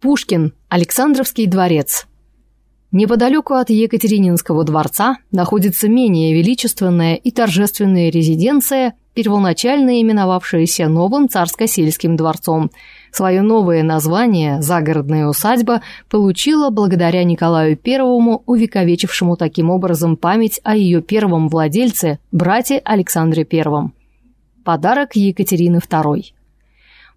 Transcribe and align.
Пушкин. 0.00 0.52
Александровский 0.68 1.46
дворец. 1.46 2.06
Неподалеку 2.92 3.54
от 3.54 3.70
Екатерининского 3.70 4.62
дворца 4.62 5.16
находится 5.32 5.88
менее 5.88 6.32
величественная 6.34 7.16
и 7.16 7.32
торжественная 7.32 8.08
резиденция, 8.08 8.94
первоначально 9.14 10.00
именовавшаяся 10.00 10.86
новым 10.86 11.28
царско-сельским 11.28 12.14
дворцом. 12.14 12.70
Свое 13.10 13.42
новое 13.42 13.82
название 13.82 14.62
«Загородная 14.62 15.26
усадьба» 15.26 15.82
получила 16.08 16.70
благодаря 16.70 17.24
Николаю 17.24 17.76
I, 17.84 18.00
увековечившему 18.46 19.36
таким 19.36 19.68
образом 19.68 20.16
память 20.16 20.60
о 20.62 20.76
ее 20.76 21.02
первом 21.02 21.48
владельце, 21.48 22.20
брате 22.30 22.80
Александре 22.84 23.44
I. 23.50 23.90
Подарок 24.62 25.16
Екатерины 25.16 25.78
II. 25.78 26.22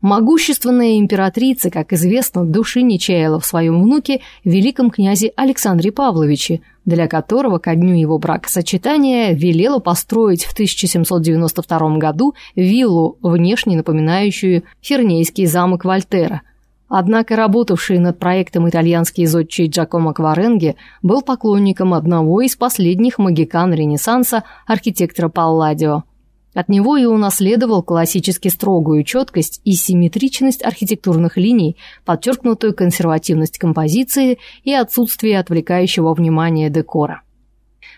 Могущественная 0.01 0.97
императрица, 0.97 1.69
как 1.69 1.93
известно, 1.93 2.43
души 2.43 2.81
не 2.81 2.97
чаяла 2.97 3.39
в 3.39 3.45
своем 3.45 3.83
внуке, 3.83 4.21
великом 4.43 4.89
князе 4.89 5.31
Александре 5.35 5.91
Павловиче, 5.91 6.61
для 6.85 7.07
которого 7.07 7.59
ко 7.59 7.75
дню 7.75 7.93
его 7.93 8.17
бракосочетания 8.17 9.33
велела 9.33 9.77
построить 9.77 10.43
в 10.43 10.53
1792 10.53 11.97
году 11.97 12.33
виллу, 12.55 13.19
внешне 13.21 13.77
напоминающую 13.77 14.63
Фернейский 14.81 15.45
замок 15.45 15.85
Вольтера. 15.85 16.41
Однако 16.89 17.35
работавший 17.35 17.99
над 17.99 18.17
проектом 18.17 18.67
итальянский 18.67 19.27
зодчий 19.27 19.67
Джакомо 19.67 20.13
Кваренге 20.13 20.77
был 21.03 21.21
поклонником 21.21 21.93
одного 21.93 22.41
из 22.41 22.55
последних 22.55 23.19
магикан 23.19 23.71
Ренессанса, 23.71 24.43
архитектора 24.65 25.29
Палладио– 25.29 26.05
от 26.53 26.69
него 26.69 26.97
и 26.97 27.05
унаследовал 27.05 27.83
классически 27.83 28.49
строгую 28.49 29.03
четкость 29.03 29.61
и 29.63 29.73
симметричность 29.73 30.63
архитектурных 30.63 31.37
линий, 31.37 31.77
подчеркнутую 32.05 32.75
консервативность 32.75 33.57
композиции 33.57 34.37
и 34.63 34.73
отсутствие 34.73 35.39
отвлекающего 35.39 36.13
внимания 36.13 36.69
декора. 36.69 37.21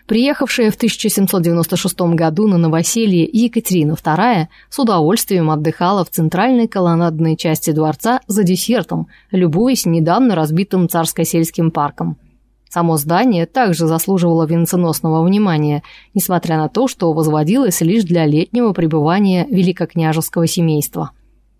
Приехавшая 0.06 0.70
в 0.70 0.74
1796 0.74 2.00
году 2.14 2.46
на 2.46 2.58
новоселье 2.58 3.24
Екатерина 3.24 3.92
II 3.92 4.48
с 4.68 4.78
удовольствием 4.78 5.50
отдыхала 5.50 6.04
в 6.04 6.10
центральной 6.10 6.68
колоннадной 6.68 7.36
части 7.36 7.70
дворца 7.70 8.20
за 8.26 8.42
десертом, 8.42 9.08
любуясь 9.30 9.86
недавно 9.86 10.34
разбитым 10.34 10.88
царско-сельским 10.88 11.70
парком– 11.70 12.18
Само 12.74 12.96
здание 12.96 13.46
также 13.46 13.86
заслуживало 13.86 14.46
венценосного 14.46 15.22
внимания, 15.22 15.84
несмотря 16.12 16.56
на 16.56 16.68
то, 16.68 16.88
что 16.88 17.12
возводилось 17.12 17.80
лишь 17.82 18.02
для 18.02 18.26
летнего 18.26 18.72
пребывания 18.72 19.46
великокняжеского 19.48 20.48
семейства. 20.48 21.12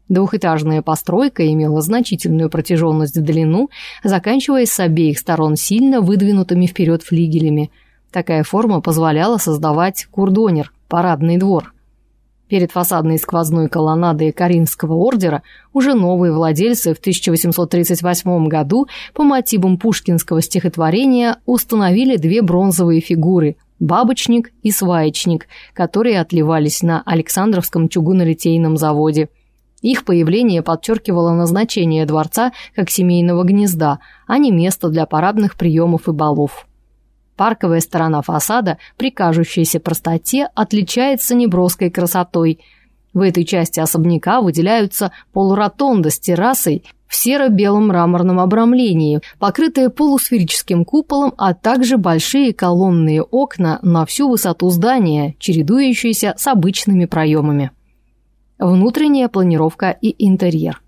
Двухэтажная 0.08 0.82
постройка 0.82 1.46
имела 1.46 1.82
значительную 1.82 2.50
протяженность 2.50 3.16
в 3.16 3.22
длину, 3.22 3.70
заканчиваясь 4.02 4.72
с 4.72 4.80
обеих 4.80 5.20
сторон 5.20 5.54
сильно 5.54 6.00
выдвинутыми 6.00 6.66
вперед 6.66 7.04
флигелями. 7.04 7.70
Такая 8.10 8.42
форма 8.42 8.80
позволяла 8.80 9.36
создавать 9.38 10.08
курдонер– 10.10 10.72
парадный 10.88 11.36
двор. 11.36 11.73
Перед 12.54 12.70
фасадной 12.70 13.18
сквозной 13.18 13.68
колоннадой 13.68 14.30
Каринского 14.30 14.94
ордера 14.94 15.42
уже 15.72 15.94
новые 15.94 16.32
владельцы 16.32 16.94
в 16.94 16.98
1838 16.98 18.46
году 18.46 18.86
по 19.12 19.24
мотивам 19.24 19.76
пушкинского 19.76 20.40
стихотворения 20.40 21.38
установили 21.46 22.16
две 22.16 22.42
бронзовые 22.42 23.00
фигуры– 23.00 23.56
бабочник 23.80 24.52
и 24.62 24.70
сваечник, 24.70 25.48
которые 25.72 26.20
отливались 26.20 26.84
на 26.84 27.02
Александровском 27.04 27.88
чугунолитейном 27.88 28.76
заводе. 28.76 29.30
Их 29.82 30.04
появление 30.04 30.62
подчеркивало 30.62 31.32
назначение 31.32 32.06
дворца 32.06 32.52
как 32.76 32.88
семейного 32.88 33.42
гнезда, 33.42 33.98
а 34.28 34.38
не 34.38 34.52
место 34.52 34.90
для 34.90 35.06
парадных 35.06 35.56
приемов 35.56 36.06
и 36.06 36.12
балов. 36.12 36.68
Парковая 37.36 37.80
сторона 37.80 38.22
фасада, 38.22 38.78
при 38.96 39.10
кажущейся 39.10 39.80
простоте, 39.80 40.48
отличается 40.54 41.34
неброской 41.34 41.90
красотой. 41.90 42.60
В 43.12 43.20
этой 43.20 43.44
части 43.44 43.80
особняка 43.80 44.40
выделяются 44.40 45.12
полуротонда 45.32 46.10
с 46.10 46.18
террасой 46.18 46.84
в 47.08 47.16
серо-белом 47.16 47.88
мраморном 47.88 48.40
обрамлении, 48.40 49.20
покрытые 49.38 49.90
полусферическим 49.90 50.84
куполом, 50.84 51.32
а 51.36 51.54
также 51.54 51.96
большие 51.96 52.52
колонные 52.52 53.22
окна 53.22 53.78
на 53.82 54.04
всю 54.06 54.28
высоту 54.28 54.70
здания, 54.70 55.34
чередующиеся 55.38 56.34
с 56.36 56.46
обычными 56.46 57.04
проемами. 57.04 57.70
Внутренняя 58.58 59.28
планировка 59.28 59.90
и 59.90 60.14
интерьер. 60.24 60.80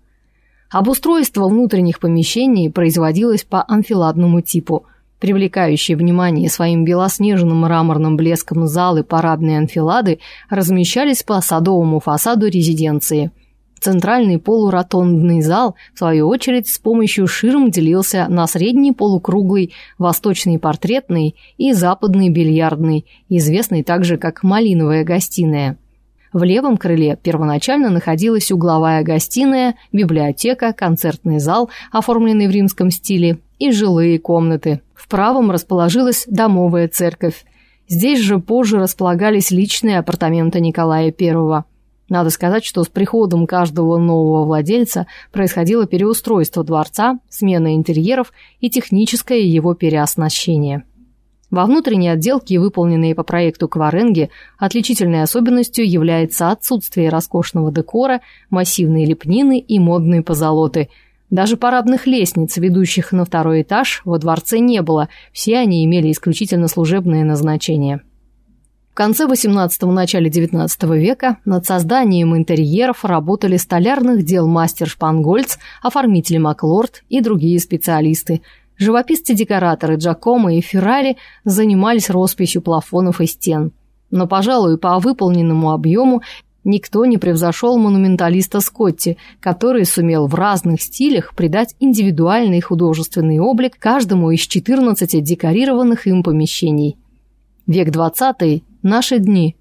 Обустройство 0.69 1.47
внутренних 1.47 1.99
помещений 1.99 2.69
производилось 2.69 3.43
по 3.43 3.63
анфиладному 3.67 4.41
типу– 4.41 4.85
Привлекающие 5.19 5.97
внимание 5.97 6.47
своим 6.49 6.85
белоснежным 6.85 7.61
мраморным 7.61 8.17
блеском 8.17 8.67
залы 8.67 9.03
парадные 9.03 9.57
анфилады 9.57 10.19
размещались 10.49 11.23
по 11.23 11.41
садовому 11.41 11.99
фасаду 11.99 12.47
резиденции. 12.47 13.31
Центральный 13.79 14.39
полуротондный 14.39 15.41
зал, 15.41 15.75
в 15.93 15.99
свою 15.99 16.27
очередь, 16.27 16.67
с 16.67 16.77
помощью 16.79 17.27
ширм 17.27 17.69
делился 17.69 18.27
на 18.27 18.47
средний 18.47 18.91
полукруглый, 18.91 19.73
восточный 19.97 20.59
портретный 20.59 21.35
и 21.57 21.73
западный 21.73 22.29
бильярдный, 22.29 23.05
известный 23.29 23.83
также 23.83 24.17
как 24.17 24.43
«малиновая 24.43 25.03
гостиная». 25.03 25.77
В 26.33 26.43
левом 26.43 26.77
крыле 26.77 27.17
первоначально 27.21 27.89
находилась 27.89 28.51
угловая 28.51 29.03
гостиная, 29.03 29.75
библиотека, 29.91 30.73
концертный 30.73 31.39
зал, 31.39 31.69
оформленный 31.91 32.47
в 32.47 32.51
римском 32.51 32.91
стиле, 32.91 33.39
и 33.59 33.71
жилые 33.71 34.19
комнаты. 34.19 34.81
В 34.93 35.07
правом 35.07 35.51
расположилась 35.51 36.25
домовая 36.27 36.87
церковь. 36.87 37.45
Здесь 37.87 38.19
же 38.19 38.39
позже 38.39 38.77
располагались 38.77 39.51
личные 39.51 39.99
апартаменты 39.99 40.59
Николая 40.59 41.13
I. 41.17 41.63
Надо 42.09 42.29
сказать, 42.29 42.63
что 42.63 42.83
с 42.83 42.87
приходом 42.87 43.47
каждого 43.47 43.97
нового 43.97 44.45
владельца 44.45 45.07
происходило 45.31 45.85
переустройство 45.85 46.63
дворца, 46.63 47.19
смена 47.29 47.75
интерьеров 47.75 48.31
и 48.59 48.69
техническое 48.69 49.41
его 49.41 49.73
переоснащение. 49.73 50.83
Во 51.49 51.65
внутренней 51.65 52.09
отделке, 52.09 52.59
выполненной 52.59 53.15
по 53.15 53.23
проекту 53.23 53.67
Кваренги, 53.67 54.29
отличительной 54.57 55.23
особенностью 55.23 55.89
является 55.89 56.51
отсутствие 56.51 57.09
роскошного 57.09 57.71
декора, 57.71 58.21
массивной 58.49 59.05
лепнины 59.05 59.59
и 59.59 59.79
модной 59.79 60.21
позолоты– 60.21 60.89
даже 61.29 61.57
парадных 61.57 62.07
лестниц, 62.07 62.55
ведущих 62.55 63.11
на 63.11 63.25
второй 63.25 63.61
этаж, 63.61 64.01
во 64.05 64.17
дворце 64.17 64.59
не 64.59 64.81
было, 64.81 65.09
все 65.33 65.57
они 65.57 65.83
имели 65.83 66.11
исключительно 66.11 66.69
служебное 66.69 67.25
назначение. 67.25 68.01
В 68.91 68.93
конце 68.93 69.25
XVIII– 69.25 69.91
начале 69.91 70.29
XIX 70.29 70.97
века 70.97 71.37
над 71.43 71.65
созданием 71.65 72.35
интерьеров 72.35 73.03
работали 73.03 73.57
столярных 73.57 74.23
дел 74.23 74.47
мастер 74.47 74.87
Шпангольц, 74.87 75.57
оформитель 75.83 76.39
Маклорд 76.39 77.03
и 77.09 77.19
другие 77.19 77.59
специалисты. 77.59 78.41
Живописцы-декораторы 78.77 79.95
Джакомо 79.95 80.55
и 80.55 80.61
Феррари 80.61 81.17
занимались 81.43 82.09
росписью 82.09 82.61
плафонов 82.61 83.21
и 83.21 83.25
стен. 83.25 83.71
Но, 84.11 84.27
пожалуй, 84.27 84.77
по 84.77 84.99
выполненному 84.99 85.71
объему 85.71 86.21
Никто 86.67 87.05
не 87.05 87.17
превзошел 87.17 87.77
монументалиста 87.77 88.59
Скотти, 88.59 89.15
который 89.39 89.85
сумел 89.85 90.27
в 90.27 90.35
разных 90.35 90.81
стилях 90.81 91.33
придать 91.33 91.75
индивидуальный 91.79 92.59
художественный 92.59 93.39
облик 93.39 93.79
каждому 93.79 94.31
из 94.31 94.41
14 94.41 95.23
декорированных 95.23 96.07
им 96.07 96.23
помещений. 96.23 96.97
Век 97.67 97.89
20– 97.89 98.63
наши 98.83 99.19
дни. 99.19 99.55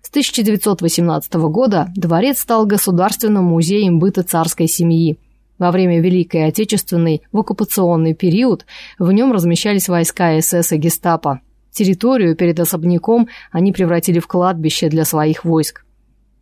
С 0.00 0.08
1918 0.08 1.34
года 1.34 1.88
дворец 1.94 2.38
стал 2.38 2.64
государственным 2.64 3.44
музеем 3.44 3.98
быта 3.98 4.22
царской 4.22 4.66
семьи. 4.66 5.18
Во 5.60 5.70
время 5.70 6.00
Великой 6.00 6.46
Отечественной 6.46 7.20
в 7.32 7.38
оккупационный 7.38 8.14
период 8.14 8.64
в 8.98 9.12
нем 9.12 9.30
размещались 9.30 9.90
войска 9.90 10.40
СС 10.40 10.72
и 10.72 10.78
гестапо. 10.78 11.40
Территорию 11.70 12.34
перед 12.34 12.58
особняком 12.58 13.28
они 13.52 13.70
превратили 13.70 14.20
в 14.20 14.26
кладбище 14.26 14.88
для 14.88 15.04
своих 15.04 15.44
войск. 15.44 15.84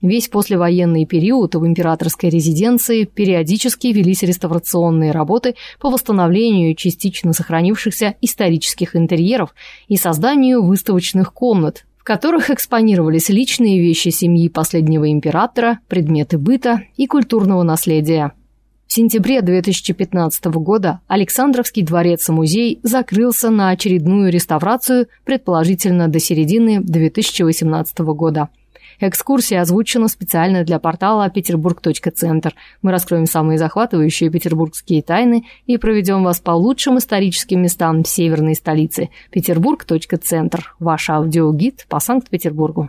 Весь 0.00 0.28
послевоенный 0.28 1.04
период 1.04 1.56
в 1.56 1.66
императорской 1.66 2.30
резиденции 2.30 3.02
периодически 3.02 3.88
велись 3.88 4.22
реставрационные 4.22 5.10
работы 5.10 5.56
по 5.80 5.90
восстановлению 5.90 6.76
частично 6.76 7.32
сохранившихся 7.32 8.14
исторических 8.20 8.94
интерьеров 8.94 9.52
и 9.88 9.96
созданию 9.96 10.62
выставочных 10.62 11.32
комнат, 11.32 11.86
в 11.96 12.04
которых 12.04 12.50
экспонировались 12.50 13.30
личные 13.30 13.80
вещи 13.80 14.10
семьи 14.10 14.48
последнего 14.48 15.10
императора, 15.10 15.80
предметы 15.88 16.38
быта 16.38 16.82
и 16.96 17.08
культурного 17.08 17.64
наследия. 17.64 18.32
В 18.88 18.92
сентябре 18.94 19.42
2015 19.42 20.46
года 20.46 21.00
Александровский 21.08 21.82
дворец 21.82 22.26
и 22.30 22.32
музей 22.32 22.80
закрылся 22.82 23.50
на 23.50 23.68
очередную 23.68 24.32
реставрацию, 24.32 25.08
предположительно 25.26 26.08
до 26.08 26.18
середины 26.18 26.80
2018 26.80 27.98
года. 27.98 28.48
Экскурсия 28.98 29.60
озвучена 29.60 30.08
специально 30.08 30.64
для 30.64 30.78
портала 30.78 31.28
петербург.центр. 31.28 32.54
Мы 32.80 32.90
раскроем 32.90 33.26
самые 33.26 33.58
захватывающие 33.58 34.30
петербургские 34.30 35.02
тайны 35.02 35.44
и 35.66 35.76
проведем 35.76 36.24
вас 36.24 36.40
по 36.40 36.52
лучшим 36.52 36.96
историческим 36.96 37.60
местам 37.60 38.06
северной 38.06 38.54
столицы. 38.54 39.10
Петербург.центр. 39.30 40.74
Ваш 40.80 41.10
аудиогид 41.10 41.84
по 41.90 42.00
Санкт-Петербургу. 42.00 42.88